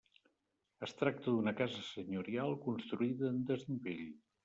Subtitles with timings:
[0.87, 4.07] Es tracta d'una casa senyorial, construïda en desnivell.